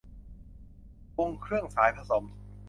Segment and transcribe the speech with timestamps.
[1.17, 2.23] วงเครื่องสายผสม